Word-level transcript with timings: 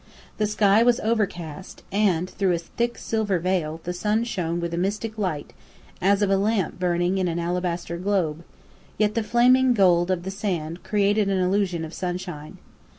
The 0.39 0.47
sky 0.47 0.81
was 0.81 0.99
overcast, 1.01 1.83
and 1.91 2.27
through 2.27 2.53
a 2.53 2.57
thick 2.57 2.97
silver 2.97 3.37
veil, 3.37 3.81
the 3.83 3.93
sun 3.93 4.23
shone 4.23 4.59
with 4.59 4.73
a 4.73 4.77
mystic 4.77 5.15
light 5.15 5.53
as 6.01 6.23
of 6.23 6.31
a 6.31 6.37
lamp 6.37 6.79
burning 6.79 7.19
in 7.19 7.27
an 7.27 7.37
alabaster 7.37 7.99
globe; 7.99 8.43
yet 8.97 9.13
the 9.13 9.21
flaming 9.21 9.75
gold 9.75 10.09
of 10.09 10.23
the 10.23 10.31
sand 10.31 10.81
created 10.81 11.29
an 11.29 11.37
illusion 11.37 11.83
as 11.85 11.91
of 11.91 11.99
sunshine. 11.99 12.57